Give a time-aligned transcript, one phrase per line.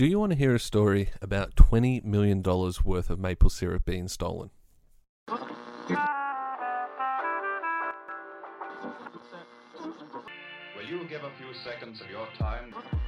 [0.00, 4.08] Do you want to hear a story about $20 million worth of maple syrup being
[4.08, 4.48] stolen?
[5.28, 5.36] Will
[10.88, 12.72] you give a few seconds of your time?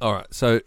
[0.00, 0.62] All right, so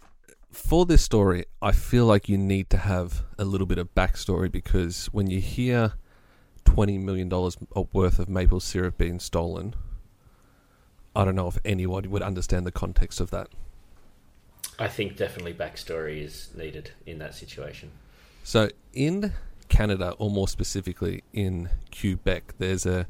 [0.52, 4.52] for this story, I feel like you need to have a little bit of backstory
[4.52, 5.94] because when you hear
[6.66, 9.74] $20 million uh, worth of maple syrup being stolen,
[11.16, 13.48] I don't know if anyone would understand the context of that.
[14.78, 17.90] I think definitely backstory is needed in that situation.
[18.44, 19.34] So in
[19.68, 23.08] Canada, or more specifically in Quebec, there's a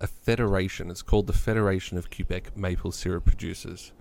[0.00, 0.90] a federation.
[0.90, 3.92] It's called the Federation of Quebec Maple Syrup Producers.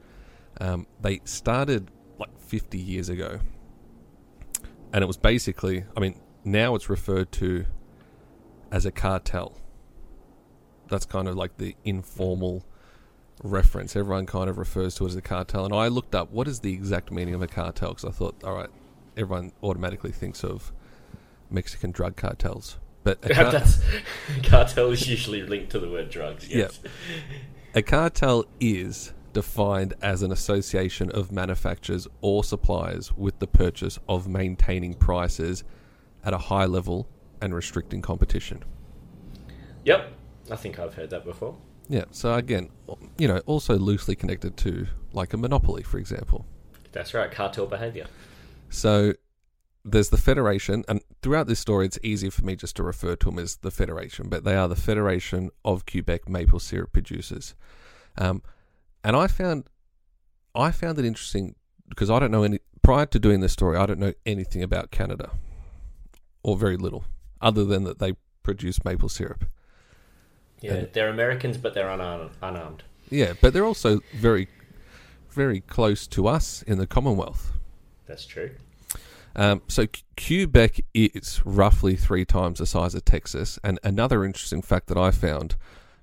[0.59, 3.39] Um, they started like 50 years ago,
[4.93, 7.65] and it was basically, I mean, now it's referred to
[8.71, 9.57] as a cartel.
[10.89, 12.65] That's kind of like the informal
[13.43, 13.95] reference.
[13.95, 15.65] Everyone kind of refers to it as a cartel.
[15.65, 18.43] And I looked up what is the exact meaning of a cartel because I thought,
[18.43, 18.69] all right,
[19.17, 20.71] everyone automatically thinks of
[21.49, 22.77] Mexican drug cartels.
[23.03, 23.63] But a, car-
[24.43, 26.47] cartel is usually linked to the word drugs.
[26.47, 26.79] Yes.
[27.73, 34.27] a cartel is defined as an association of manufacturers or suppliers with the purchase of
[34.27, 35.63] maintaining prices
[36.23, 37.07] at a high level
[37.41, 38.63] and restricting competition.
[39.85, 40.13] Yep.
[40.51, 41.55] I think I've heard that before.
[41.87, 42.69] Yeah, so again,
[43.17, 46.45] you know, also loosely connected to like a monopoly, for example.
[46.91, 47.31] That's right.
[47.31, 48.07] Cartel behavior.
[48.69, 49.13] So
[49.83, 53.25] there's the Federation, and throughout this story, it's easy for me just to refer to
[53.25, 57.55] them as the Federation, but they are the Federation of Quebec Maple Syrup Producers.
[58.17, 58.43] Um,
[59.03, 59.65] and I found,
[60.55, 61.55] I found it interesting
[61.89, 62.59] because I don't know any.
[62.83, 65.31] Prior to doing this story, I don't know anything about Canada,
[66.43, 67.05] or very little,
[67.39, 68.13] other than that they
[68.43, 69.45] produce maple syrup.
[70.61, 72.31] Yeah, And- they're Americans, but they're unarmed.
[72.41, 72.83] unarmed.
[73.09, 74.47] Yeah, but they're also very,
[75.29, 77.51] very close to us in the Commonwealth.
[78.07, 78.51] That's true.
[79.35, 79.85] Um, so
[80.17, 83.59] Quebec is roughly three times the size of Texas.
[83.63, 85.55] And another interesting fact that I found,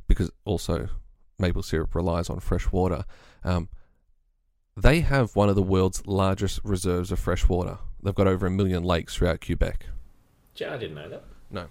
[0.06, 0.88] because also
[1.38, 3.04] maple syrup relies on fresh water,
[3.44, 3.69] um,
[4.76, 7.78] they have one of the world's largest reserves of fresh water.
[8.03, 9.87] They've got over a million lakes throughout Quebec.
[10.54, 11.25] Gee, I didn't know that.
[11.50, 11.66] No.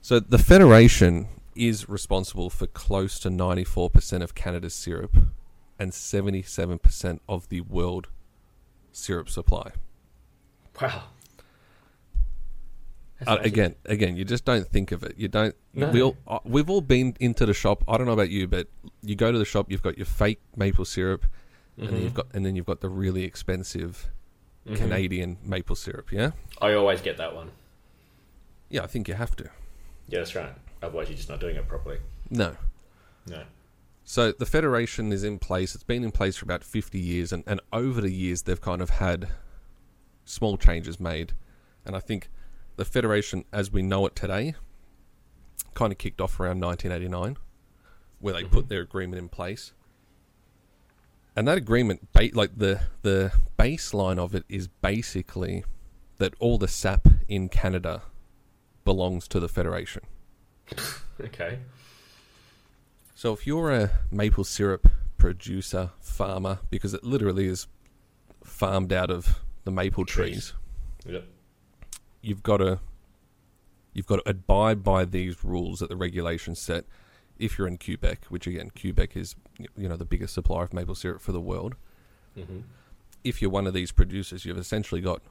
[0.00, 5.16] So the Federation is responsible for close to 94% of Canada's syrup
[5.78, 8.08] and 77% of the world
[8.90, 9.72] syrup supply.
[10.80, 11.04] Wow.
[13.26, 15.14] Uh, again, again, you just don't think of it.
[15.16, 15.54] You don't.
[15.74, 15.88] No.
[15.90, 17.84] We all, uh, we've all been into the shop.
[17.88, 18.68] I don't know about you, but
[19.02, 19.70] you go to the shop.
[19.70, 21.24] You've got your fake maple syrup,
[21.78, 24.08] and then you've got and then you've got the really expensive
[24.66, 24.76] Mhm.
[24.76, 26.12] Canadian maple syrup.
[26.12, 26.30] Yeah,
[26.60, 27.50] I always get that one.
[28.70, 28.82] yeah.
[28.82, 29.50] I think you have to.
[30.08, 30.52] Yeah, that's right.
[30.82, 31.98] Otherwise, you're just not doing it properly.
[32.30, 32.56] No.
[33.26, 33.42] No.
[34.04, 35.74] So the federation is in place.
[35.74, 38.80] It's been in place for about fifty years, and, and over the years they've kind
[38.82, 39.28] of had
[40.24, 41.32] small changes made,
[41.84, 42.28] and I think
[42.82, 44.54] the federation, as we know it today,
[45.74, 47.36] kind of kicked off around 1989,
[48.18, 48.68] where they put mm-hmm.
[48.68, 49.72] their agreement in place.
[51.36, 55.64] And that agreement, ba- like the the baseline of it, is basically
[56.18, 58.02] that all the sap in Canada
[58.84, 60.02] belongs to the federation.
[61.20, 61.60] Okay.
[63.14, 64.88] So if you're a maple syrup
[65.18, 67.68] producer, farmer, because it literally is
[68.42, 70.52] farmed out of the maple trees,
[71.04, 71.14] Trees.
[71.14, 71.24] Yep.
[72.22, 72.78] You've got to
[73.92, 76.84] you've got to abide by these rules that the regulations set.
[77.38, 79.34] If you're in Quebec, which again, Quebec is
[79.76, 81.74] you know the biggest supplier of maple syrup for the world.
[82.34, 82.60] hmm
[83.24, 85.22] If you're one of these producers, you've essentially got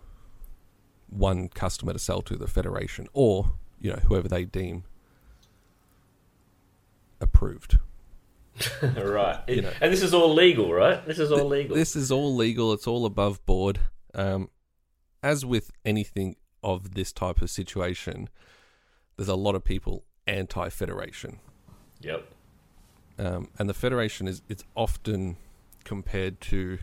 [1.10, 4.84] one customer to sell to the federation, or you know whoever they deem
[7.20, 7.78] approved.
[8.82, 9.40] right.
[9.48, 9.72] You know.
[9.80, 11.06] And this is all legal, right?
[11.06, 11.76] This is all legal.
[11.76, 12.74] This is all legal.
[12.74, 13.80] It's all above board.
[14.14, 14.50] Um,
[15.24, 18.30] as with anything of this type of situation,
[19.18, 21.40] there's a lot of people anti-federation,
[22.02, 22.26] Yep.
[23.20, 25.38] um, and the federation is it's often
[25.84, 26.78] compared to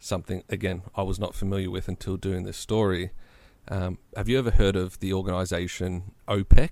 [0.00, 3.10] something again I was not familiar with until doing this story.
[3.68, 6.70] Um, have you ever heard of the organization OPEC?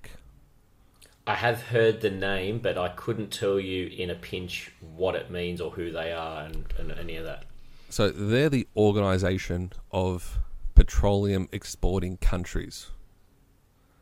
[1.25, 5.29] I have heard the name, but I couldn't tell you in a pinch what it
[5.31, 7.45] means or who they are and, and any of that.
[7.89, 10.39] So they're the organization of
[10.75, 12.91] petroleum exporting countries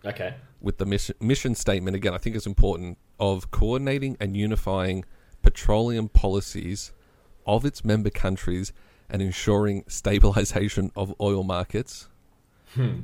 [0.06, 0.36] Okay.
[0.62, 2.13] with the mission, mission statement again.
[2.13, 5.04] I think it's important of coordinating and unifying
[5.42, 6.92] petroleum policies
[7.45, 8.71] of its member countries
[9.10, 12.07] and ensuring stabilization of oil markets.
[12.75, 13.00] Hmm.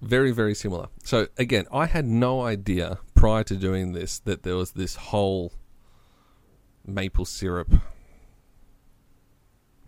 [0.00, 0.88] Very, very similar.
[1.04, 5.52] So again, I had no idea prior to doing this that there was this whole
[6.84, 7.72] maple syrup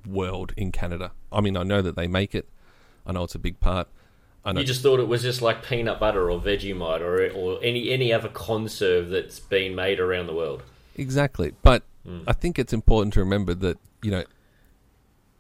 [0.07, 1.13] world in Canada.
[1.33, 2.49] I mean, I know that they make it.
[3.07, 3.89] I know it's a big part.
[4.45, 7.59] I know You just thought it was just like peanut butter or Vegemite or or
[7.63, 10.63] any any other conserve that's been made around the world.
[10.97, 11.83] Exactly, but
[12.27, 14.25] I think it's important to remember that you know,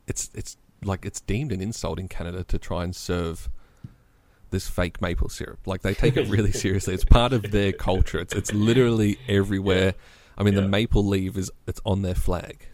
[0.06, 3.48] it's it's like it's deemed an insult in Canada to try and serve
[4.50, 5.58] this fake maple syrup.
[5.66, 6.94] Like they take it really seriously.
[6.94, 8.18] It's part of their culture.
[8.20, 9.94] It's it's literally everywhere.
[10.38, 10.60] I mean, Yeah.
[10.62, 12.66] the maple leaf is it's on their flag.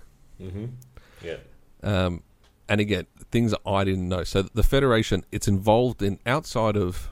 [1.22, 1.36] Yeah.
[1.82, 2.22] Um,
[2.68, 4.24] and again, things I didn't know.
[4.24, 7.10] So the federation, it's involved in outside of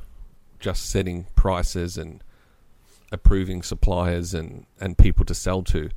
[0.58, 2.22] just setting prices and
[3.10, 5.90] approving suppliers and and people to sell to.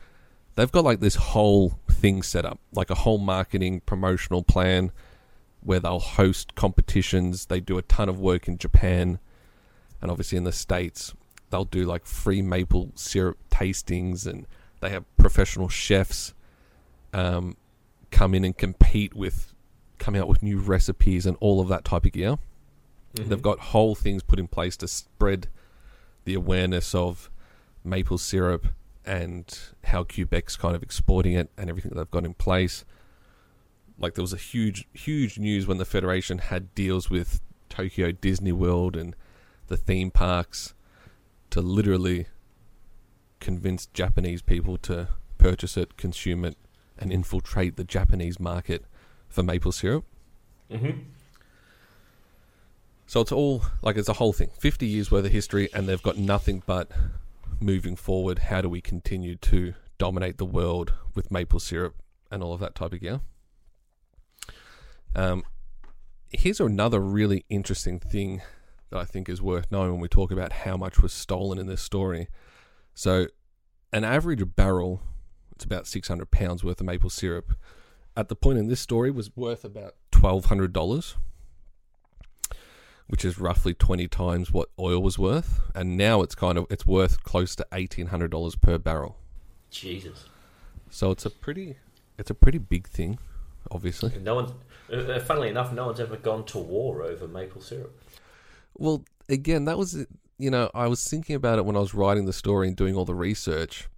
[0.56, 4.92] They've got like this whole thing set up, like a whole marketing promotional plan
[5.62, 7.46] where they'll host competitions.
[7.46, 9.20] They do a ton of work in Japan
[10.02, 11.14] and obviously in the states.
[11.50, 14.46] They'll do like free maple syrup tastings and
[14.82, 16.34] they have professional chefs
[17.14, 17.56] um,
[18.10, 19.54] come in and compete with
[20.02, 22.38] coming out with new recipes and all of that type of gear.
[23.16, 23.30] Mm-hmm.
[23.30, 25.48] They've got whole things put in place to spread
[26.26, 27.30] the awareness of
[27.84, 28.68] maple syrup
[29.06, 32.84] and how Quebec's kind of exporting it and everything that they've got in place.
[33.98, 37.40] Like there was a huge, huge news when the Federation had deals with
[37.70, 39.16] Tokyo Disney World and
[39.68, 40.74] the theme parks
[41.52, 42.28] to literally
[43.40, 46.58] convince Japanese people to purchase it, consume it,
[46.98, 48.86] and infiltrate the Japanese market
[49.32, 50.06] for maple syrup.
[50.70, 51.00] Mm-hmm.
[53.08, 54.52] So it's all like it's a whole thing.
[54.58, 56.90] 50 years worth of history, and they've got nothing but
[57.60, 58.40] moving forward.
[58.40, 61.96] How do we continue to dominate the world with maple syrup
[62.30, 63.22] and all of that type of gear?
[65.14, 65.44] Um,
[66.30, 68.42] here's another really interesting thing
[68.90, 71.68] that I think is worth knowing when we talk about how much was stolen in
[71.68, 72.28] this story.
[72.94, 73.28] So,
[73.92, 75.02] an average barrel,
[75.54, 77.54] it's about 600 pounds worth of maple syrup.
[78.16, 81.16] At the point in this story, was worth about $1,200
[83.08, 86.86] which is roughly 20 times what oil was worth and now it's kind of it's
[86.86, 89.18] worth close to $1800 per barrel
[89.70, 90.30] Jesus.
[90.90, 91.76] so it's a pretty
[92.18, 93.20] it's a pretty big thing
[93.70, 94.52] obviously No one's.
[94.92, 97.94] Uh, funnily enough, no one's ever gone to war over maple syrup.
[98.78, 100.06] well again that was
[100.38, 102.96] you know i was thinking about it when i was writing the story and doing
[102.96, 103.90] all the research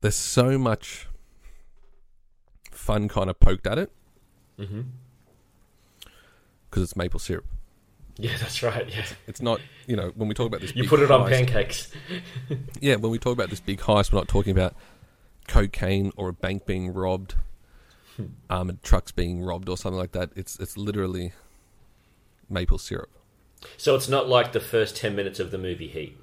[0.00, 1.08] there's so much
[2.76, 3.90] fun kind of poked at it
[4.58, 4.82] Mm-hmm.
[6.70, 7.44] because it's maple syrup
[8.18, 8.88] Yeah, that's right.
[8.88, 11.92] Yeah, it's not you know when we talk about this you put it on pancakes.
[12.80, 14.74] Yeah, when we talk about this big heist, we're not talking about
[15.48, 17.34] cocaine or a bank being robbed,
[18.50, 20.30] armored trucks being robbed, or something like that.
[20.36, 21.32] It's it's literally
[22.48, 23.10] maple syrup.
[23.76, 26.16] So it's not like the first ten minutes of the movie Heat.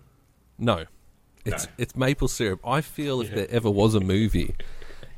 [0.58, 0.86] No,
[1.46, 1.72] it's No.
[1.78, 2.60] it's maple syrup.
[2.66, 4.56] I feel if there ever was a movie,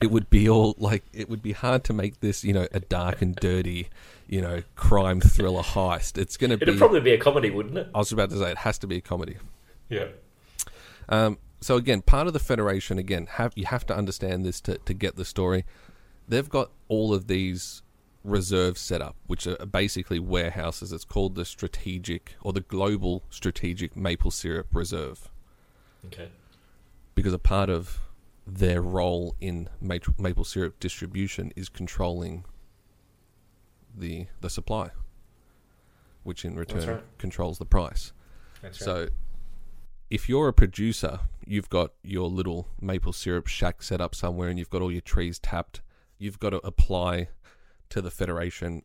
[0.06, 2.80] it would be all like it would be hard to make this you know a
[2.80, 3.90] dark and dirty
[4.28, 6.18] you know crime thriller heist.
[6.18, 6.64] It's going to be.
[6.64, 7.88] It'd probably be a comedy, wouldn't it?
[7.94, 9.38] I was about to say it has to be a comedy.
[9.90, 10.08] Yeah.
[11.10, 14.78] Um, so again, part of the federation again have you have to understand this to,
[14.78, 15.66] to get the story.
[16.28, 17.82] They've got all of these
[18.24, 20.92] reserves set up, which are basically warehouses.
[20.94, 25.30] It's called the strategic or the global strategic maple syrup reserve
[26.08, 26.30] Okay.
[27.14, 28.00] because a part of
[28.48, 32.46] their role in maple, syrup distribution is controlling
[33.96, 34.90] the the supply,
[36.24, 37.04] which in return right.
[37.18, 38.14] controls the price.
[38.62, 38.86] That's right.
[38.86, 39.08] So,
[40.10, 44.60] if you're a producer, you've got your little maple syrup shack set up somewhere, and
[44.60, 45.82] you've got all your trees tapped.
[46.18, 47.30] You've got to apply
[47.90, 48.84] to the federation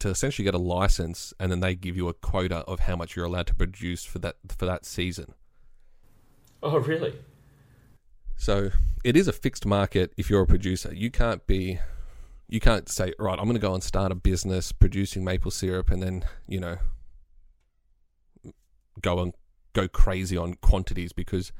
[0.00, 3.14] to essentially get a license, and then they give you a quota of how much
[3.14, 5.34] you're allowed to produce for that for that season.
[6.62, 7.14] oh, really?
[8.40, 8.70] So
[9.04, 10.14] it is a fixed market.
[10.16, 11.78] If you're a producer, you can't be,
[12.48, 15.90] you can't say, right, I'm going to go and start a business producing maple syrup,
[15.90, 16.78] and then you know,
[19.02, 19.34] go and
[19.74, 21.52] go crazy on quantities because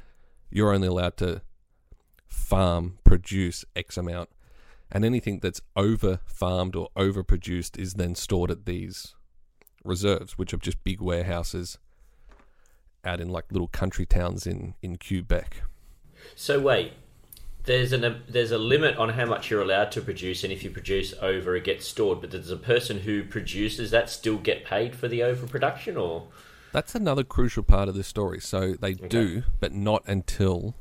[0.50, 1.42] you're only allowed to
[2.26, 4.30] farm produce X amount,
[4.90, 9.14] and anything that's over farmed or overproduced is then stored at these
[9.84, 11.76] reserves, which are just big warehouses
[13.04, 15.64] out in like little country towns in in Quebec.
[16.35, 16.93] So wait,
[17.65, 20.71] there's an there's a limit on how much you're allowed to produce, and if you
[20.71, 22.21] produce over, it gets stored.
[22.21, 26.29] But does a person who produces that still get paid for the overproduction, or
[26.73, 28.41] That's another crucial part of this story.
[28.41, 30.75] So they do, but not until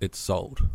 [0.00, 0.68] it's sold.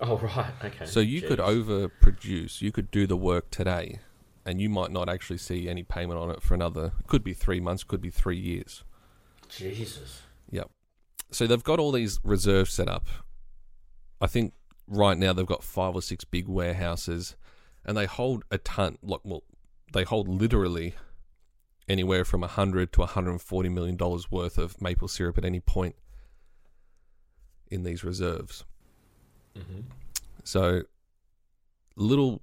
[0.00, 0.86] oh right, okay.
[0.86, 2.60] So you could overproduce.
[2.60, 4.00] You could do the work today,
[4.44, 6.92] and you might not actually see any payment on it for another.
[7.06, 7.84] Could be three months.
[7.84, 8.82] Could be three years.
[9.48, 10.22] Jesus.
[10.50, 10.70] Yep.
[11.30, 13.06] So they've got all these reserves set up.
[14.20, 14.54] I think
[14.86, 17.36] right now they've got five or six big warehouses,
[17.84, 18.98] and they hold a ton.
[19.02, 19.42] Like, well,
[19.92, 20.94] they hold literally
[21.88, 25.60] anywhere from hundred to hundred and forty million dollars worth of maple syrup at any
[25.60, 25.96] point
[27.70, 28.64] in these reserves.
[29.58, 29.80] Mm-hmm.
[30.44, 30.82] So
[31.96, 32.42] little,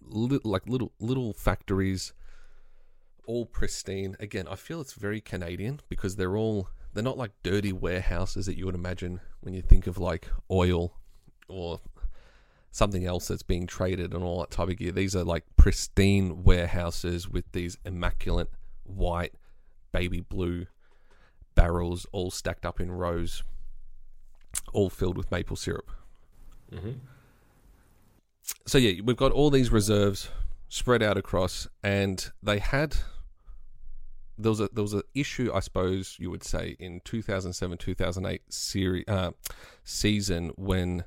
[0.00, 2.12] li- like little little factories,
[3.26, 4.16] all pristine.
[4.20, 8.56] Again, I feel it's very Canadian because they're all they're not like dirty warehouses that
[8.56, 10.94] you would imagine when you think of like oil
[11.48, 11.80] or
[12.70, 14.92] something else that's being traded and all that type of gear.
[14.92, 18.50] These are like pristine warehouses with these immaculate
[18.84, 19.34] white,
[19.92, 20.66] baby blue
[21.54, 23.42] barrels all stacked up in rows,
[24.72, 25.90] all filled with maple syrup.
[26.72, 26.92] Mm-hmm.
[28.66, 30.30] So yeah, we've got all these reserves
[30.68, 32.96] spread out across, and they had
[34.38, 38.42] there was a there was an issue, I suppose you would say, in 2007 2008
[38.52, 39.32] series uh,
[39.84, 41.04] season when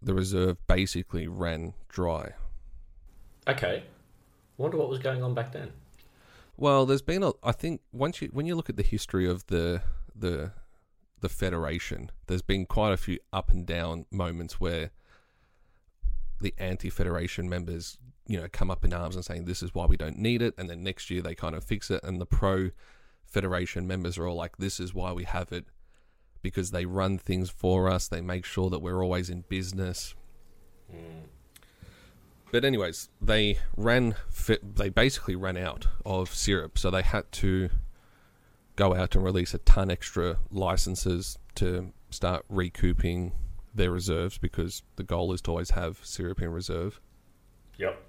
[0.00, 2.32] the reserve basically ran dry.
[3.46, 3.84] Okay.
[4.56, 5.72] Wonder what was going on back then.
[6.56, 7.32] Well, there's been a.
[7.42, 9.82] I think once you when you look at the history of the
[10.14, 10.52] the
[11.20, 14.90] the federation, there's been quite a few up and down moments where
[16.40, 19.96] the anti-federation members, you know, come up in arms and saying this is why we
[19.96, 23.86] don't need it, and then next year they kind of fix it, and the pro-federation
[23.86, 25.64] members are all like, this is why we have it,
[26.42, 30.14] because they run things for us, they make sure that we're always in business.
[30.90, 31.24] Hmm.
[32.52, 34.14] But anyways, they ran.
[34.62, 37.68] They basically ran out of syrup, so they had to
[38.74, 43.32] go out and release a ton extra licenses to start recouping
[43.74, 47.00] their reserves because the goal is to always have syrup in reserve,
[47.78, 48.02] Yep.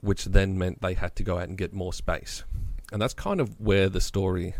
[0.00, 2.44] Which then meant they had to go out and get more space.
[2.92, 4.54] And that's kind of where the story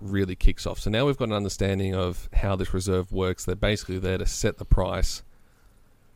[0.00, 0.80] really kicks off.
[0.80, 3.44] So now we've got an understanding of how this reserve works.
[3.44, 5.22] They're basically there to set the price.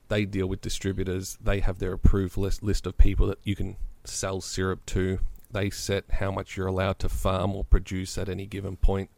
[0.09, 1.39] They deal with distributors.
[1.43, 5.19] They have their approved list, list of people that you can sell syrup to.
[5.51, 9.11] They set how much you're allowed to farm or produce at any given point.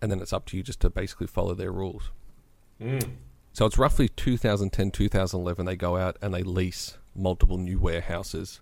[0.00, 2.10] And then it's up to you just to basically follow their rules.
[2.80, 3.10] Mm.
[3.52, 5.64] So it's roughly 2010, 2011.
[5.64, 8.60] They go out and they lease multiple new warehouses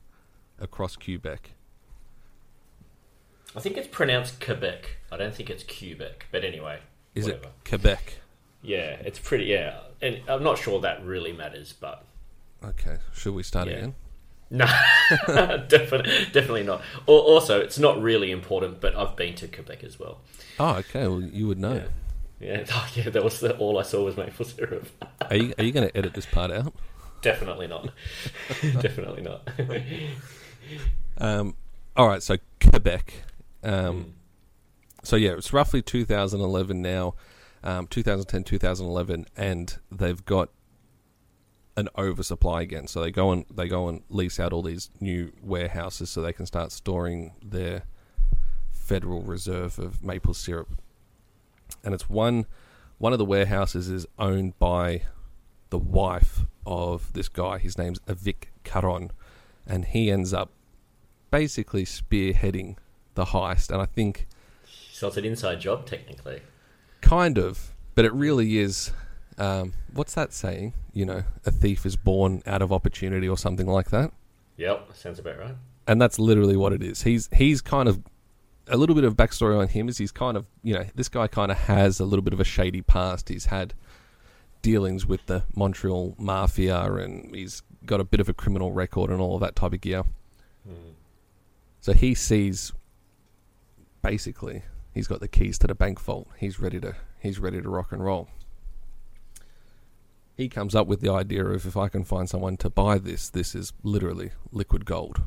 [0.58, 1.52] across Quebec.
[3.56, 4.96] I think it's pronounced Quebec.
[5.12, 6.26] I don't think it's Quebec.
[6.32, 6.80] But anyway.
[7.14, 7.44] Is whatever.
[7.46, 8.14] it Quebec?
[8.62, 9.44] Yeah, it's pretty.
[9.44, 12.04] Yeah, and I'm not sure that really matters, but
[12.64, 13.74] Okay, should we start Yeah.
[13.74, 13.94] again?
[14.50, 14.66] no,
[15.68, 16.80] definitely, definitely not.
[17.06, 20.20] Also, it's not really important, but I've been to Quebec as well.
[20.58, 21.06] Oh, okay.
[21.06, 21.84] Well, you would know.
[22.40, 23.10] Yeah, yeah, oh, yeah.
[23.10, 24.86] That was the, all I saw was maple syrup.
[25.30, 26.74] Are you are you going to edit this part out?
[27.24, 27.90] Definitely not.
[28.80, 29.48] definitely not.
[31.18, 31.54] Um,
[31.94, 32.22] all right.
[32.22, 33.12] So Quebec.
[33.62, 34.14] Um,
[35.04, 37.14] So yeah, it's roughly 2011 now,
[37.62, 40.48] um, 2010, 2011, and they've got
[41.76, 42.86] an oversupply again.
[42.88, 46.32] So they go and they go and lease out all these new warehouses so they
[46.32, 47.82] can start storing their
[48.72, 50.80] Federal Reserve of maple syrup.
[51.84, 52.46] And it's one
[52.98, 55.02] one of the warehouses is owned by
[55.74, 57.58] the wife of this guy.
[57.58, 59.10] His name's Avik Caron,
[59.66, 60.52] and he ends up
[61.32, 62.76] basically spearheading
[63.16, 63.72] the heist.
[63.72, 64.28] And I think
[64.92, 66.42] so it's an inside job, technically.
[67.00, 68.92] kind of, but it really is.
[69.36, 70.74] Um, what's that saying?
[70.92, 74.12] You know, a thief is born out of opportunity, or something like that.
[74.56, 75.56] Yep, sounds about right.
[75.88, 77.02] and that's literally what it is.
[77.02, 78.00] He's he's kind of
[78.68, 81.26] a little bit of backstory on him is he's kind of you know this guy
[81.26, 83.28] kind of has a little bit of a shady past.
[83.28, 83.74] He's had
[84.64, 89.20] dealings with the Montreal mafia, and he's got a bit of a criminal record and
[89.20, 90.04] all of that type of gear.
[90.66, 90.92] Hmm.
[91.82, 92.72] So he sees
[94.02, 94.62] basically
[94.94, 96.28] he's got the keys to the bank vault.
[96.38, 98.28] He's ready to he's ready to rock and roll.
[100.34, 103.28] He comes up with the idea of if I can find someone to buy this,
[103.28, 105.20] this is literally liquid gold.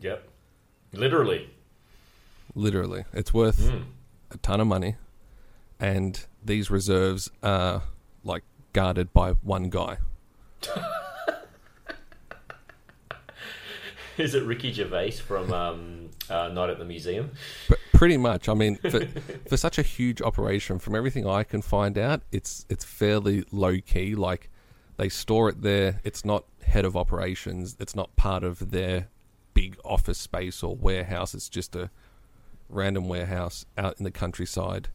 [0.00, 0.26] Yep,
[0.94, 1.50] literally.
[2.54, 3.82] Literally, it's worth hmm.
[4.30, 4.96] a ton of money,
[5.78, 7.82] and these reserves are
[8.24, 8.42] like
[8.74, 9.96] guarded by one guy.
[14.18, 17.30] Is it Ricky Gervais from um, uh, Night at the Museum?
[17.68, 18.48] But Pretty much.
[18.48, 19.06] I mean, for,
[19.48, 23.78] for such a huge operation, from everything I can find out, it's it's fairly low
[23.80, 24.14] key.
[24.14, 24.50] Like
[24.96, 26.00] they store it there.
[26.04, 27.76] It's not head of operations.
[27.80, 29.08] It's not part of their
[29.54, 31.34] big office space or warehouse.
[31.34, 31.90] It's just a
[32.68, 34.88] random warehouse out in the countryside,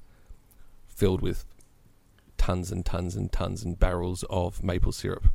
[0.87, 1.45] filled with
[2.39, 5.27] tons and tons and tons and barrels of maple syrup.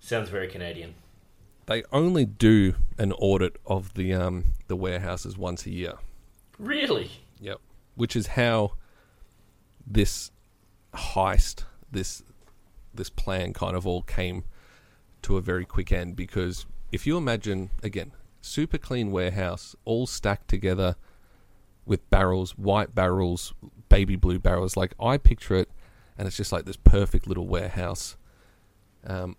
[0.00, 0.94] Sounds very Canadian.
[1.66, 5.94] They only do an audit of the um, the warehouses once a year.
[6.58, 7.10] Really?
[7.40, 7.60] Yep.
[7.94, 8.72] Which is how
[9.86, 10.30] this
[10.94, 12.22] heist, this
[12.94, 14.44] this plan kind of all came
[15.22, 20.48] to a very quick end because if you imagine again, super clean warehouse, all stacked
[20.48, 20.96] together
[21.84, 23.54] with barrels, white barrels,
[23.88, 25.68] baby blue barrels, like I picture it
[26.16, 28.16] and it's just like this perfect little warehouse.
[29.06, 29.36] Um,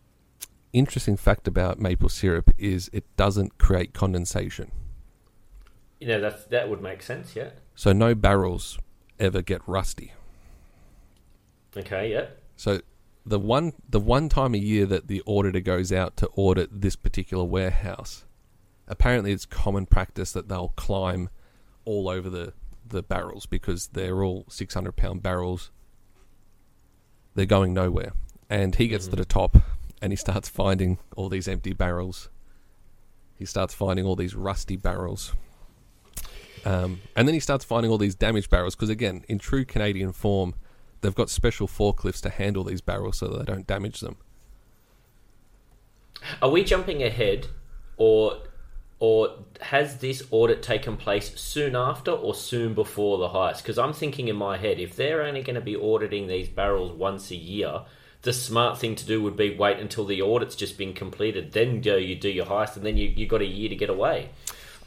[0.72, 4.72] interesting fact about maple syrup is it doesn't create condensation.
[6.00, 7.51] You know, that that would make sense, yeah.
[7.75, 8.77] So no barrels
[9.20, 10.13] ever get rusty.
[11.75, 12.25] Okay, yeah.
[12.56, 12.82] So
[13.25, 16.96] the one the one time a year that the auditor goes out to audit this
[16.96, 18.25] particular warehouse,
[18.88, 21.30] apparently it's common practice that they'll climb
[21.86, 22.53] all over the
[22.86, 25.72] the barrels because they're all 600 pound barrels.
[27.35, 28.13] They're going nowhere,
[28.49, 29.57] and he gets to the top
[30.03, 32.27] and he starts finding all these empty barrels.
[33.39, 35.33] He starts finding all these rusty barrels.
[36.65, 40.11] Um, and then he starts finding all these damaged barrels because, again, in true Canadian
[40.11, 40.55] form,
[40.99, 44.17] they've got special forklifts to handle these barrels so that they don't damage them.
[46.41, 47.47] Are we jumping ahead,
[47.95, 48.39] or
[49.05, 49.27] or
[49.60, 53.57] has this audit taken place soon after or soon before the heist?
[53.57, 56.93] Because I'm thinking in my head, if they're only going to be auditing these barrels
[56.93, 57.81] once a year,
[58.22, 61.81] the smart thing to do would be wait until the audit's just been completed, then
[61.81, 64.29] go you do your heist, and then you you got a year to get away.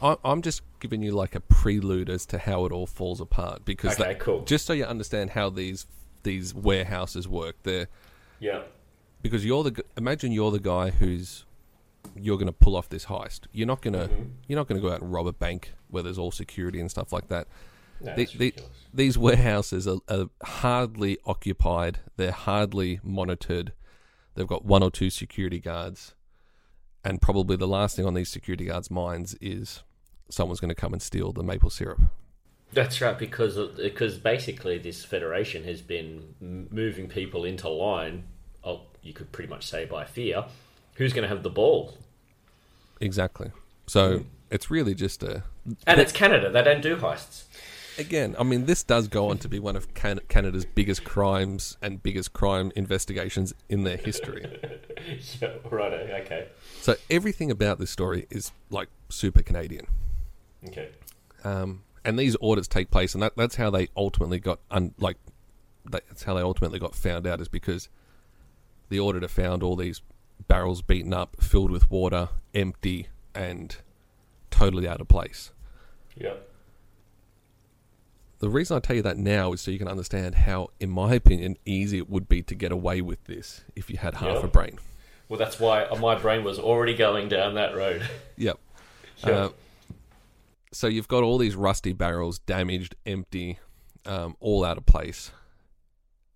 [0.01, 3.65] I- I'm just giving you like a prelude as to how it all falls apart
[3.65, 4.41] because Okay, that- cool.
[4.45, 5.85] just so you understand how these
[6.23, 7.55] these warehouses work.
[7.61, 7.87] They're
[8.39, 8.63] Yeah.
[9.21, 11.45] because you're the imagine you're the guy who's
[12.21, 13.41] you're going to pull off this heist.
[13.51, 14.23] You're not going to Mm-hmm.
[14.47, 16.89] you're not going to go out and rob a bank where there's all security and
[16.91, 17.47] stuff like that.
[18.01, 18.53] No, The- the-
[18.93, 21.99] these warehouses are, are hardly occupied.
[22.15, 23.73] They're hardly monitored.
[24.35, 26.13] They've got one or two security guards,
[27.03, 29.81] and probably the last thing on these security guards' minds is
[30.29, 32.01] someone's going to come and steal the maple syrup.
[32.73, 36.35] That's right, because because basically this federation has been
[36.69, 38.25] moving people into line.
[38.63, 40.45] Oh, you could pretty much say by fear.
[40.95, 41.97] Who's going to have the ball?
[43.01, 43.51] Exactly.
[43.87, 45.43] So it's really just a
[45.85, 46.49] And it's Canada.
[46.49, 47.43] They don't do heists.
[47.97, 48.35] again.
[48.39, 52.01] I mean, this does go on to be one of Can- Canada's biggest crimes and
[52.03, 54.45] biggest crime investigations in their history.
[55.41, 55.93] yeah, right.
[56.21, 56.47] Okay.
[56.81, 59.87] so everything about this story is like super Canadian.
[60.67, 60.89] Okay.
[61.43, 65.17] um, and these audits take place, and that, that's how they ultimately got un, like
[65.89, 67.89] that's how they ultimately got found out is because
[68.89, 70.01] the auditor found all these
[70.47, 73.75] barrels beaten up, filled with water, empty, and
[74.51, 75.51] totally out of place.
[76.15, 76.33] Yeah.
[78.39, 81.15] The reason I tell you that now is so you can understand how, in my
[81.15, 84.43] opinion, easy it would be to get away with this if you had half Yeah.
[84.43, 84.77] a brain.
[85.27, 88.07] Well, that's why my brain was already going down that road.
[88.37, 88.59] Yep.
[89.17, 89.33] Sure.
[89.33, 89.49] Uh,
[90.71, 93.57] so you've got all these rusty barrels, damaged, empty,
[94.05, 95.31] um, all out of place,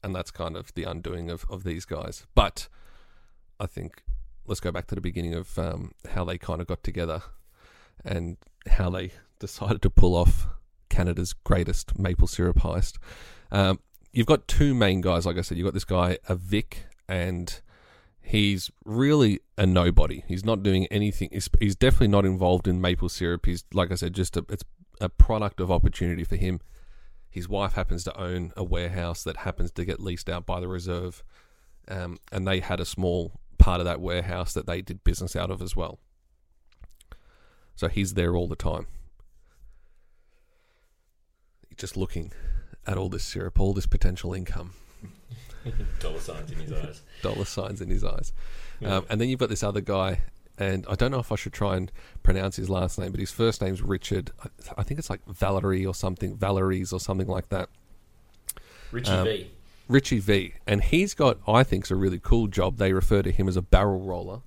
[0.03, 2.25] and that's kind of the undoing of, of these guys.
[2.33, 2.67] But
[3.61, 4.01] I think
[4.47, 7.21] let's go back to the beginning of um, how they kind of got together
[8.03, 10.47] and how they decided to pull off
[10.89, 12.97] Canada's greatest maple syrup heist.
[13.51, 13.79] Um,
[14.11, 15.59] you've got two main guys, like I said.
[15.59, 16.73] You've got this guy, Avik,
[17.07, 17.61] and
[18.19, 20.23] he's really a nobody.
[20.27, 21.29] He's not doing anything.
[21.31, 23.45] He's, he's definitely not involved in maple syrup.
[23.45, 24.65] He's, like I said, just a, it's
[24.99, 26.61] a product of opportunity for him.
[27.29, 30.67] His wife happens to own a warehouse that happens to get leased out by the
[30.67, 31.23] reserve,
[31.87, 35.51] um, and they had a small part of that warehouse that they did business out
[35.51, 35.99] of as well.
[37.75, 38.87] So he's there all the time,
[41.77, 42.31] just looking
[42.85, 44.73] at all this syrup, all this potential income
[45.99, 47.01] Dollar signs in his eyes.
[47.21, 48.33] dollar signs in his eyes.
[48.83, 50.21] Um, and then you've got this other guy,
[50.57, 51.91] and I don't know if I should try and
[52.23, 54.31] pronounce his last name, but his first name's Richard.
[54.43, 54.47] I,
[54.79, 57.69] I think it's like Valerie or something, Valerie's or something like that.
[58.91, 59.51] Richie Um, V.
[59.91, 60.53] Richie V.
[60.65, 62.77] And he's got, I think, a really cool job.
[62.77, 64.41] They refer to him as a barrel roller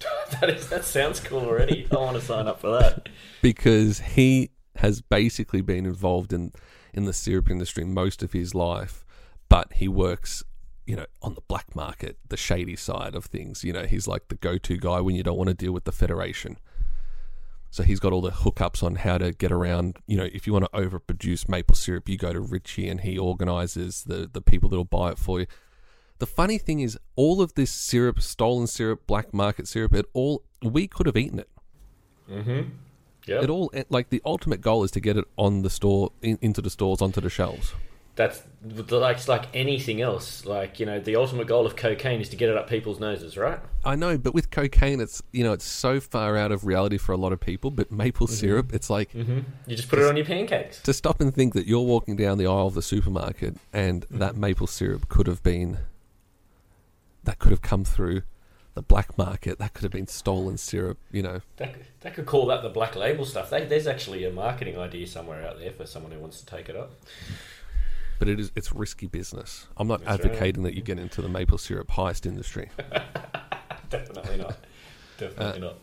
[0.40, 1.86] That is that sounds cool already.
[1.90, 3.08] I want to sign up for that.
[3.42, 6.52] because he has basically been involved in,
[6.94, 9.04] in the syrup industry most of his life,
[9.48, 10.42] but he works.
[10.86, 13.62] You know, on the black market, the shady side of things.
[13.62, 15.92] You know, he's like the go-to guy when you don't want to deal with the
[15.92, 16.56] Federation.
[17.70, 19.98] So he's got all the hookups on how to get around.
[20.06, 23.18] You know, if you want to overproduce maple syrup, you go to Richie and he
[23.18, 25.46] organizes the, the people that will buy it for you.
[26.18, 30.42] The funny thing is, all of this syrup, stolen syrup, black market syrup, it all,
[30.62, 31.48] we could have eaten it.
[32.28, 32.70] Mm-hmm.
[33.26, 36.38] Yeah, It all, like, the ultimate goal is to get it on the store, in,
[36.40, 37.74] into the stores, onto the shelves.
[38.18, 38.42] That's
[38.90, 40.44] like like anything else.
[40.44, 43.36] Like you know, the ultimate goal of cocaine is to get it up people's noses,
[43.38, 43.60] right?
[43.84, 47.12] I know, but with cocaine, it's, you know, it's so far out of reality for
[47.12, 47.70] a lot of people.
[47.70, 48.34] But maple mm-hmm.
[48.34, 49.40] syrup, it's like, mm-hmm.
[49.68, 50.82] You just put it on your pancakes.
[50.82, 54.18] to stop and think that you're walking down the aisle of the supermarket and mm-hmm.
[54.18, 55.78] that maple syrup could have been
[57.22, 58.22] that could have come through
[58.74, 62.26] the black market that could have been stolen syrup you know That, could- that could
[62.26, 63.50] call that the black label stuff.
[63.50, 66.68] They, there's actually a marketing idea somewhere out there for someone who wants to take
[66.68, 66.92] it up.
[68.18, 70.30] But it is it's risky business i'm not That's right.
[70.32, 72.70] advocating that you get into the maple syrup heist industry
[73.90, 74.56] Definitely not.
[75.16, 75.78] Definitely uh, not.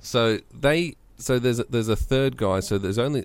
[0.00, 3.24] so they so there's a, there's a third guy so there's only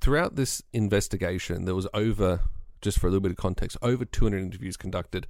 [0.00, 2.40] throughout this investigation there was over
[2.82, 5.26] just for a little bit of context over 200 interviews conducted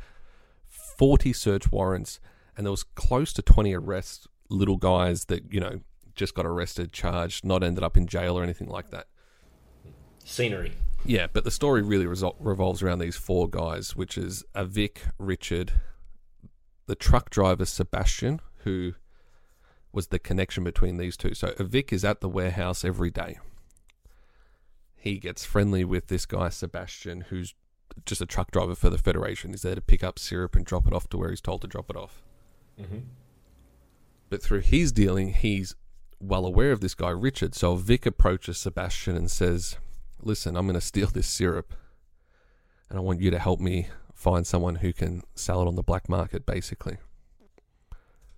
[0.69, 2.19] 40 search warrants
[2.57, 5.81] and there was close to 20 arrests little guys that you know
[6.15, 9.07] just got arrested charged not ended up in jail or anything like that
[10.25, 10.73] Scenery.
[11.05, 15.73] Yeah but the story really resol- revolves around these four guys which is Avik richard
[16.87, 18.95] the truck driver sebastian who
[19.93, 21.35] was the connection between these two.
[21.35, 23.39] So Avik is at the warehouse every day.
[24.97, 27.55] He gets friendly with this guy sebastian who's
[28.07, 29.51] just a truck driver for the federation.
[29.51, 31.67] He's there to pick up syrup and drop it off to where he's told to
[31.67, 32.23] drop it off.
[32.81, 33.01] Mm-hmm.
[34.31, 35.75] But through his dealing he's
[36.19, 37.55] well aware of this guy richard.
[37.55, 39.77] So vic approaches sebastian and says
[40.23, 41.75] listen, I'm going to steal this syrup
[42.89, 45.83] and I want you to help me find someone who can sell it on the
[45.83, 46.99] black market, basically.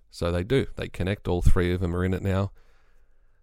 [0.09, 0.67] So they do.
[0.77, 1.27] They connect.
[1.27, 2.51] All three of them are in it now.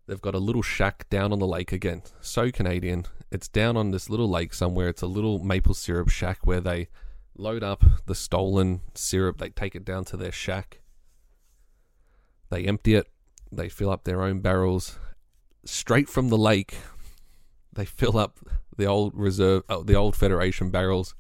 [0.07, 2.03] They've got a little shack down on the lake again.
[2.21, 3.07] So Canadian.
[3.31, 4.89] It's down on this little lake somewhere.
[4.89, 6.89] It's a little maple syrup shack where they
[7.37, 9.39] load up the stolen syrup.
[9.39, 10.81] They take it down to their shack.
[12.51, 13.09] They empty it.
[13.51, 14.99] They fill up their own barrels
[15.65, 16.77] straight from the lake
[17.73, 18.39] they fill up
[18.77, 21.15] the old reserve, uh, the old Federation barrels,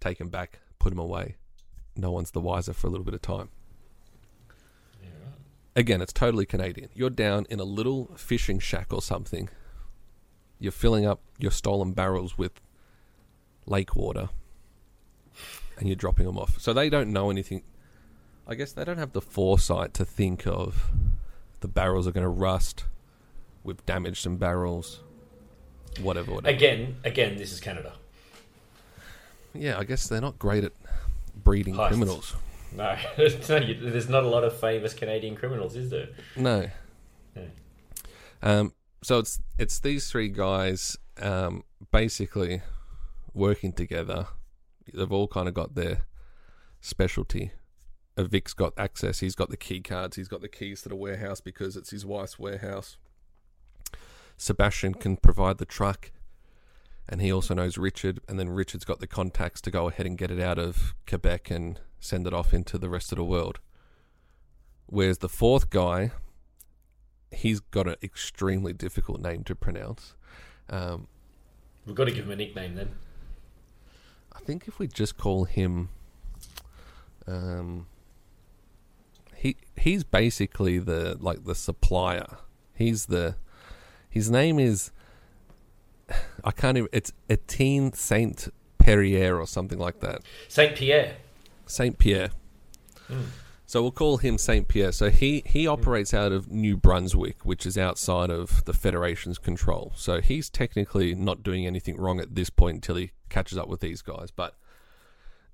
[0.00, 1.36] take them back, put them away.
[1.96, 3.50] No one's the wiser for a little bit of time.
[5.76, 6.88] Again, it's totally Canadian.
[6.94, 9.48] You're down in a little fishing shack or something.
[10.60, 12.60] You're filling up your stolen barrels with
[13.66, 14.28] lake water,
[15.76, 16.60] and you're dropping them off.
[16.60, 17.64] So they don't know anything.
[18.46, 20.92] I guess they don't have the foresight to think of
[21.58, 22.84] the barrels are going to rust.
[23.64, 25.02] We've damaged some barrels
[26.00, 26.54] whatever, whatever.
[26.54, 27.92] Again, again, this is Canada.
[29.54, 30.72] Yeah, I guess they're not great at
[31.34, 31.88] breeding Heists.
[31.88, 32.36] criminals.
[32.72, 36.08] No, no there's not a lot of famous Canadian criminals, is there?
[36.36, 36.68] No.
[37.36, 37.42] Yeah.
[38.42, 42.62] Um, so it's it's these three guys um, basically
[43.32, 44.26] working together.
[44.92, 46.02] They've all kind of got their
[46.80, 47.52] specialty.
[48.16, 49.20] Uh, Vic's got access.
[49.20, 50.16] He's got the key cards.
[50.16, 52.96] He's got the keys to the warehouse because it's his wife's warehouse.
[54.36, 56.10] Sebastian can provide the truck,
[57.08, 58.20] and he also knows Richard.
[58.28, 61.50] And then Richard's got the contacts to go ahead and get it out of Quebec
[61.50, 63.60] and send it off into the rest of the world.
[64.86, 66.12] Whereas the fourth guy,
[67.30, 70.14] he's got an extremely difficult name to pronounce.
[70.68, 71.08] Um,
[71.86, 72.90] We've got to give him a nickname then.
[74.32, 75.90] I think if we just call him,
[77.26, 77.86] um,
[79.36, 82.38] he he's basically the like the supplier.
[82.74, 83.36] He's the
[84.14, 84.92] his name is
[86.44, 86.88] I can't even.
[86.92, 88.48] It's Etienne Saint
[88.78, 90.22] Perrier or something like that.
[90.48, 91.16] Saint Pierre.
[91.66, 92.30] Saint Pierre.
[93.66, 94.92] So we'll call him Saint Pierre.
[94.92, 99.92] So he he operates out of New Brunswick, which is outside of the Federation's control.
[99.96, 103.80] So he's technically not doing anything wrong at this point until he catches up with
[103.80, 104.30] these guys.
[104.30, 104.54] But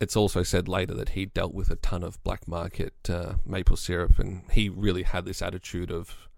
[0.01, 3.77] it's also said later that he dealt with a ton of black market uh, maple
[3.77, 6.29] syrup, and he really had this attitude of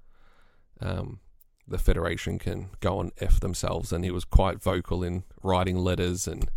[0.81, 1.19] um,
[1.67, 6.27] the Federation can go and f themselves, and he was quite vocal in writing letters
[6.27, 6.51] and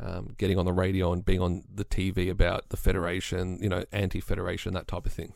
[0.00, 3.84] um, getting on the radio and being on the TV about the Federation, you know,
[3.92, 5.32] anti-Federation, that type of thing.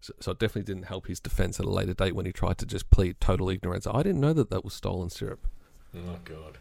[0.00, 2.58] So, so it definitely didn't help his defense at a later date when he tried
[2.58, 3.86] to just plead total ignorance.
[3.86, 5.46] I didn't know that that was stolen syrup.
[5.94, 6.58] Oh God.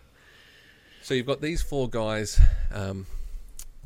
[1.02, 2.40] So you've got these four guys.
[2.72, 3.06] Um,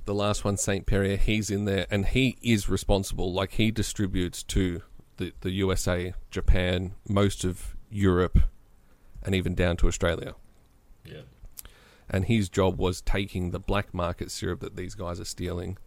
[0.06, 3.34] the last one, Saint Perrier, he's in there, and he is responsible.
[3.34, 4.82] Like he distributes to
[5.20, 8.40] the the USA, Japan, most of Europe,
[9.22, 10.34] and even down to Australia.
[11.06, 11.22] Yeah.
[12.10, 15.78] And his job was taking the black market syrup that these guys are stealing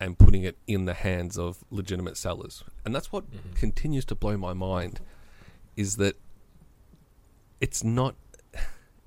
[0.00, 2.64] and putting it in the hands of legitimate sellers.
[2.84, 3.52] And that's what mm-hmm.
[3.52, 4.98] continues to blow my mind.
[5.76, 6.16] is that
[7.60, 8.16] it's not.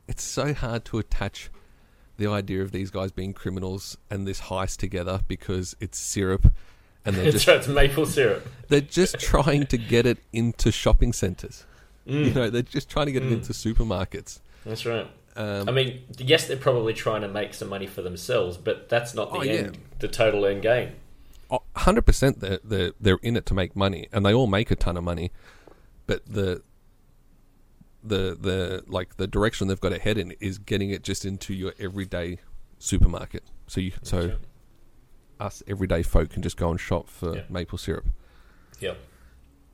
[0.07, 1.49] It's so hard to attach
[2.17, 6.53] the idea of these guys being criminals and this heist together because it's syrup,
[7.05, 8.47] and they're just it's maple syrup.
[8.67, 11.65] they're just trying to get it into shopping centres.
[12.07, 12.25] Mm.
[12.25, 14.39] You know, they're just trying to get it into supermarkets.
[14.65, 15.07] That's right.
[15.35, 19.13] Um, I mean, yes, they're probably trying to make some money for themselves, but that's
[19.13, 19.51] not the Oh, yeah.
[19.53, 20.91] end, the total end game.
[21.75, 24.75] hundred percent they're, they're they're in it to make money, and they all make a
[24.75, 25.31] ton of money.
[26.07, 26.61] But the
[28.03, 31.53] the the like the direction they've got to head in is getting it just into
[31.53, 32.37] your everyday
[32.79, 33.43] supermarket.
[33.67, 34.35] So you so Okay.
[35.39, 37.43] Us everyday folk can just go and shop for Yeah.
[37.49, 38.05] maple syrup,
[38.79, 38.97] Yep.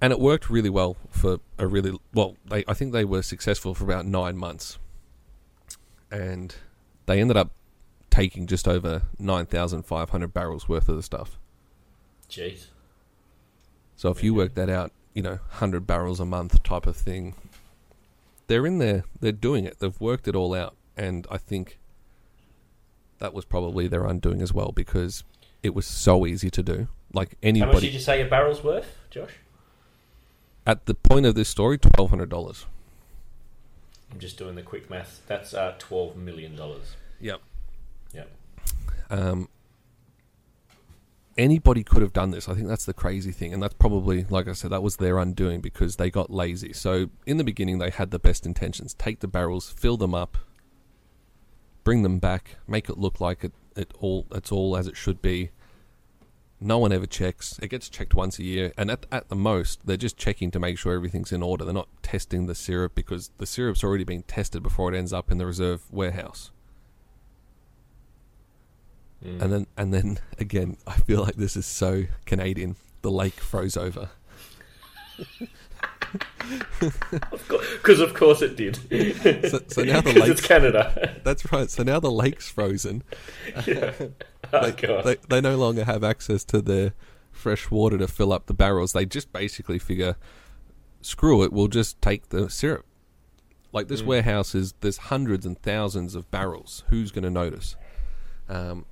[0.02, 2.36] and it worked really well for a really well.
[2.46, 4.78] They I think they were successful for about nine months,
[6.12, 6.56] and
[7.06, 7.52] they ended up
[8.10, 11.38] taking just over nine thousand five hundred barrels worth of the stuff.
[12.30, 12.68] Jeez.
[13.96, 17.36] So if you work that out, you know, hundred barrels a month type of thing,
[18.48, 19.04] they're in there.
[19.20, 19.80] They're doing it.
[19.80, 21.78] They've worked it all out, and I think
[23.20, 25.24] that was probably their undoing as well because
[25.64, 26.88] it was so easy to do.
[27.14, 27.70] Like anybody.
[27.70, 29.32] How much did you say a barrel's worth, Josh?
[30.66, 32.66] at the point of this story, twelve hundred dollars.
[34.12, 35.22] I'm just doing the quick math.
[35.28, 36.96] That's uh, twelve million dollars.
[37.20, 37.42] Yep.
[38.14, 38.30] Yep.
[39.10, 39.50] Um,
[41.38, 42.50] anybody could have done this.
[42.50, 45.18] I think that's the crazy thing, and that's probably, like I said, that was their
[45.18, 46.74] undoing because they got lazy.
[46.74, 50.38] So in the beginning, they had the best intentions: take the barrels, fill them up,
[51.84, 55.22] bring them back, make it look like it, it all it's all as it should
[55.22, 55.52] be.
[56.64, 57.58] No one ever checks.
[57.62, 60.60] It gets checked once a year, and at at the most, they're just checking to
[60.60, 61.66] make sure everything's in order.
[61.66, 65.32] They're not testing the syrup because the syrup's already been tested before it ends up
[65.32, 66.52] in the reserve warehouse.
[69.26, 69.42] Mm.
[69.42, 72.76] And then and then again, I feel like this is so Canadian.
[73.02, 74.10] The lake froze over.
[76.80, 78.76] Because of course it did.
[79.50, 81.22] So, so now the 'Cause it's lake's Canada.
[81.24, 81.70] that's right.
[81.70, 83.04] So now the lake's frozen.
[83.66, 83.94] Yeah.
[84.54, 85.04] oh They, god.
[85.06, 86.94] they, they no longer have access to their
[87.32, 88.94] fresh water to fill up the barrels.
[88.94, 90.16] They just basically figure,
[91.02, 92.86] screw it, we'll just take the syrup.
[93.74, 96.84] Like this warehouse is there's hundreds and thousands of barrels.
[96.90, 97.78] Who's going to notice?
[98.50, 98.86] Um,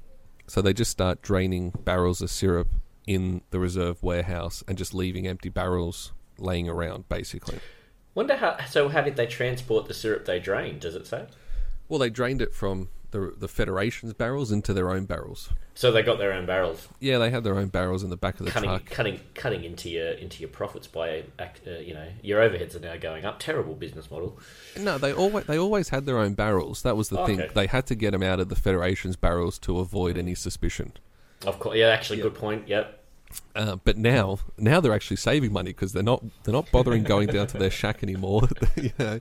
[0.47, 2.69] so they just start draining barrels of syrup
[3.05, 7.59] in the reserve warehouse and just leaving empty barrels laying around, basically.
[8.15, 8.57] Wonder how.
[8.67, 10.81] So how did they transport the syrup they drained?
[10.81, 11.25] Does it say?
[11.87, 15.49] Well, they drained it from the the Federation's barrels into their own barrels.
[15.73, 18.37] So they got their own barrels, Yeah, they had their own barrels in the back
[18.41, 18.85] of the cutting, truck.
[18.89, 22.81] cutting, cutting into your into your profits by, ac- uh, you know, your overheads are
[22.81, 23.39] now going up.
[23.39, 24.37] Terrible business model.
[24.77, 26.81] No, they always they always had their own barrels.
[26.81, 27.39] That was the thing.
[27.41, 27.51] Okay.
[27.53, 30.91] They had to get them out of the Federation's barrels to avoid any suspicion.
[31.45, 32.67] Of course, yeah, actually, good point.
[32.67, 32.98] Yep.
[33.55, 37.27] Uh, but now, now they're actually saving money because they're not they're not bothering going
[37.27, 38.47] down to their shack anymore.
[38.75, 39.19] you know,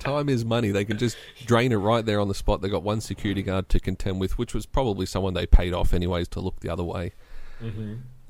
[0.00, 0.70] time is money.
[0.70, 2.62] They can just drain it right there on the spot.
[2.62, 5.92] They got one security guard to contend with, which was probably someone they paid off
[5.94, 7.12] anyways to look the other way.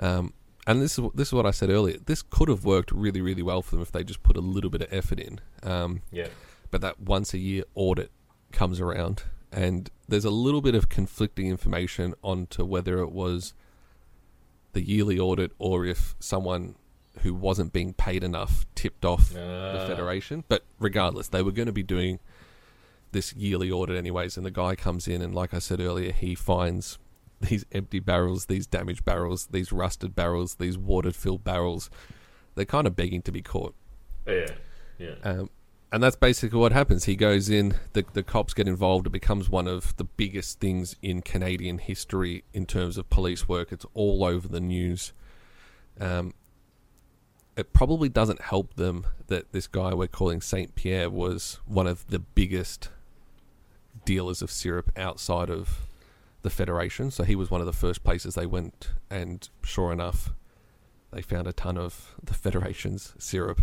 [0.01, 0.33] Um,
[0.67, 1.99] and this is this is what I said earlier.
[2.05, 4.71] This could have worked really really well for them if they just put a little
[4.71, 5.41] bit of effort in.
[5.63, 6.29] Um, Yeah.
[6.71, 8.11] but that once a year audit
[8.53, 13.53] comes around and there's a little bit of conflicting information onto whether it was
[14.75, 16.75] the yearly audit or if someone
[17.23, 19.41] who wasn't being paid enough tipped off the
[19.83, 19.87] Ah.
[19.87, 22.19] federation but regardless they were going to be doing
[23.13, 26.35] this yearly audit anyways and the guy comes in and like I said earlier he
[26.35, 26.99] finds
[27.41, 31.89] these empty barrels these damaged barrels these rusted barrels these water filled barrels
[32.55, 33.75] they're kind of begging to be caught
[34.27, 34.47] Yeah.
[34.99, 35.15] Yeah.
[35.25, 35.51] um,
[35.93, 37.05] and that's basically what happens.
[37.05, 39.07] He goes in, the, the cops get involved.
[39.07, 43.71] It becomes one of the biggest things in Canadian history in terms of police work.
[43.71, 45.13] It's all over the news.
[46.01, 46.35] Um,
[47.57, 52.07] it probably doesn't help them that this guy we're calling Saint Pierre was one of
[52.09, 52.89] the biggest
[54.05, 55.87] dealers of syrup outside of
[56.43, 57.11] the Federation.
[57.11, 60.33] So he was one of the first places they went, and sure enough,
[61.13, 63.63] they found a ton of the Federation's syrup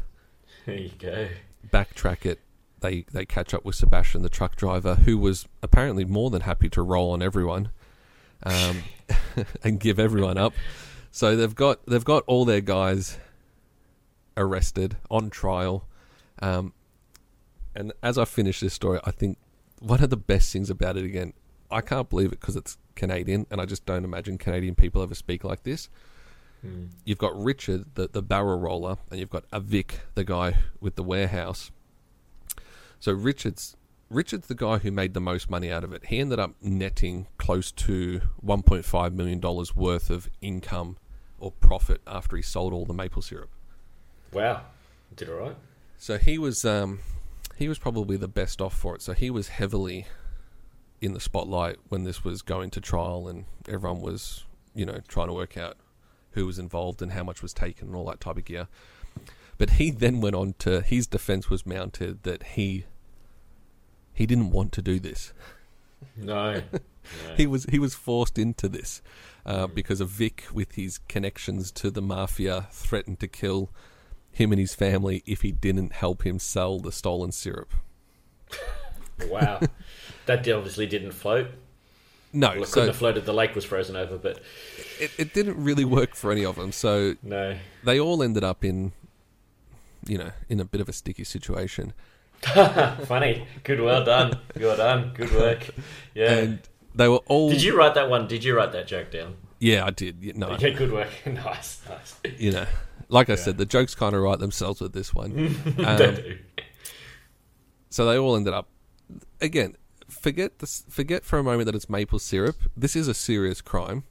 [0.65, 1.27] There you go.
[1.69, 2.39] Backtrack it.
[2.79, 6.69] They they catch up with Sebastian, the truck driver, who was apparently more than happy
[6.69, 7.69] to roll on everyone,
[8.43, 8.83] um,
[9.63, 10.53] and give everyone up.
[11.11, 13.19] So they've got they've got all their guys
[14.35, 15.87] arrested on trial,
[16.41, 16.73] um,
[17.75, 19.37] and as I finish this story, I think
[19.79, 21.33] one of the best things about it again,
[21.69, 25.15] I can't believe it because it's Canadian, and I just don't imagine Canadian people ever
[25.15, 25.89] speak like this.
[27.05, 31.03] You've got Richard, the, the barrel roller, and you've got Avik, the guy with the
[31.03, 31.71] warehouse.
[32.99, 33.75] So Richard's
[34.09, 36.07] Richard's the guy who made the most money out of it.
[36.07, 40.97] He ended up netting close to 1.5 million dollars worth of income
[41.39, 43.49] or profit after he sold all the maple syrup.
[44.31, 44.61] Wow.
[45.15, 45.55] Did all right.
[45.97, 46.99] So he was um,
[47.55, 49.01] he was probably the best off for it.
[49.01, 50.05] So he was heavily
[50.99, 54.45] in the spotlight when this was going to trial, and everyone was
[54.75, 55.77] you know trying to work out
[56.31, 58.67] who was involved and how much was taken and all that type of gear.
[59.57, 62.85] But he then went on to his defense was mounted that he
[64.13, 65.33] he didn't want to do this.
[66.15, 66.61] No.
[67.35, 69.01] He was he was forced into this
[69.43, 73.71] uh, because of Vic, with his connections to the mafia, threatened to kill
[74.31, 77.73] him and his family if he didn't help him sell the stolen syrup.
[79.29, 79.59] wow.
[80.25, 81.47] that obviously didn't float.
[82.33, 83.25] No, Well, it so couldn't have floated.
[83.25, 84.39] The lake was frozen over, but
[84.99, 86.71] it, it didn't really work for any of them.
[86.71, 87.57] So no.
[87.83, 88.93] they all ended up in,
[90.07, 91.93] you know, in a bit of a sticky situation.
[92.41, 93.45] Funny.
[93.63, 93.81] Good.
[93.81, 94.39] Well done.
[94.59, 95.11] Well done.
[95.13, 95.69] Good work.
[96.15, 96.31] Yeah.
[96.33, 96.59] And
[96.95, 97.49] they were all.
[97.51, 98.27] Did you write that one?
[98.27, 99.35] Did you write that joke down?
[99.59, 100.35] Yeah, I did.
[100.37, 101.09] No, Yeah, good work.
[101.25, 101.81] nice.
[101.87, 102.15] Nice.
[102.39, 102.65] you know,
[103.09, 105.55] like I said, the jokes kind of write themselves with this one.
[105.77, 106.37] they Um, do.
[107.89, 108.69] So they all ended up
[109.39, 109.75] again.
[110.21, 110.85] Forget this.
[110.87, 112.55] Forget for a moment that it's maple syrup.
[112.77, 114.03] This is a serious crime.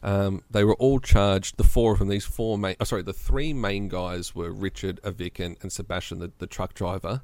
[0.00, 1.56] Um, they were all charged.
[1.56, 2.76] The four of them, these four main.
[2.78, 6.72] Oh, sorry, the three main guys were Richard, Avik, and, and Sebastian, the, the truck
[6.72, 7.22] driver.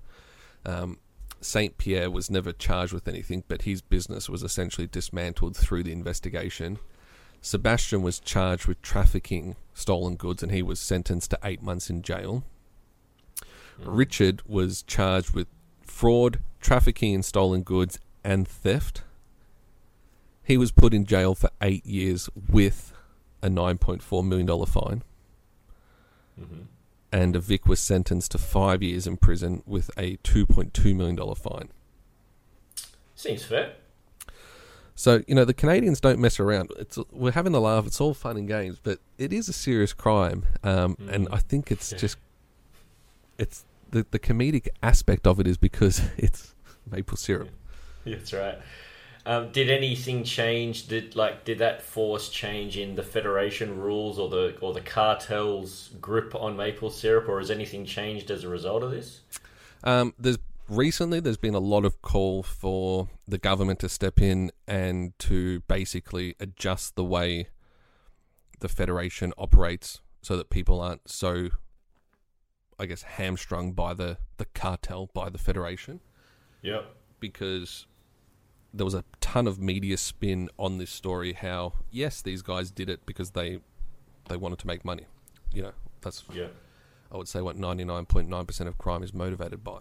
[0.67, 0.99] Um,
[1.41, 5.93] Saint Pierre was never charged with anything, but his business was essentially dismantled through the
[5.93, 6.81] investigation.
[7.41, 12.03] Sebastian was charged with trafficking stolen goods, and he was sentenced to eight months in
[12.03, 12.43] jail.
[13.79, 15.47] Richard was charged with
[15.87, 19.03] fraud, trafficking in stolen goods, and theft.
[20.45, 22.93] He was put in jail for eight years with
[23.43, 25.03] a $9.4 million fine.
[27.13, 31.69] Avik was sentenced to five years in prison with a $2.2 million fine.
[33.15, 33.75] Seems fair.
[34.95, 36.71] So, you know, the Canadians don't mess around.
[36.79, 37.87] It's We're having a laugh.
[37.87, 40.45] It's all fun and games, but it is a serious crime.
[40.63, 41.99] Um, And I think it's Yeah.
[42.05, 42.17] just,
[43.39, 46.52] it's the, the comedic aspect of it is because it's
[46.91, 47.51] maple syrup.
[48.05, 48.59] That's right.
[49.25, 50.89] Um, did anything change?
[50.89, 55.91] Did like did that force change in the federation rules or the or the cartel's
[56.01, 59.21] grip on maple syrup, or has anything changed as a result of this?
[59.85, 64.51] Um, there's recently there's been a lot of call for the government to step in
[64.67, 67.49] and to basically adjust the way
[68.61, 71.51] the federation operates so that people aren't so
[72.79, 76.01] I guess hamstrung by the the cartel by the federation
[76.63, 76.85] Yep.
[77.21, 77.87] because
[78.75, 82.89] there was a ton of media spin on this story how yes these guys did
[82.89, 83.59] it because they
[84.29, 85.07] they wanted to make money
[85.53, 86.49] you know that's Yeah.
[87.11, 89.81] I would say what 99.9% of crime is motivated by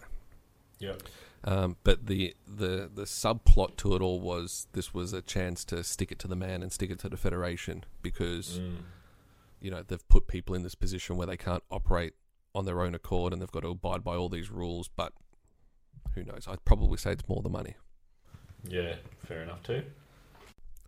[0.80, 1.02] Yep.
[1.44, 5.82] um, but the, the the subplot to it all was this was a chance to
[5.84, 8.60] stick it to the man and stick it to the federation because
[9.60, 12.14] you know they've put people in this position where they can't operate
[12.54, 14.88] on their own accord and they've got to abide by all these rules.
[14.88, 15.12] But
[16.14, 16.46] who knows?
[16.48, 17.74] I'd probably say it's more the money.
[18.64, 18.96] Yeah.
[19.26, 19.82] Fair enough too.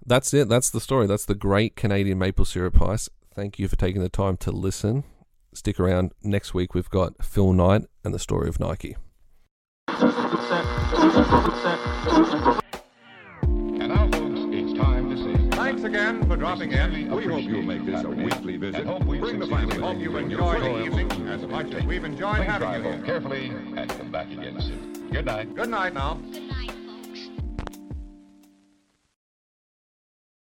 [0.07, 0.49] That's it.
[0.49, 1.07] That's the story.
[1.07, 3.09] That's the great Canadian maple syrup ice.
[3.35, 5.05] Thank you for taking the time to listen.
[5.55, 6.13] Stick around.
[6.23, 8.97] Next week we've got Phil Knight and the story of Nike.
[13.43, 17.11] And now, folks, it's time to say Thanks again for dropping in.
[17.11, 18.87] We hope you'll make this a weekly visit.
[19.07, 19.79] We Bring the family.
[19.79, 23.05] Hope you enjoy the evening as much as we've enjoyed Please having drive you home
[23.05, 23.07] here.
[23.07, 23.47] carefully
[23.77, 25.04] and come back again soon.
[25.15, 25.55] Good night.
[25.55, 26.19] Good night now.
[26.33, 26.74] Good night.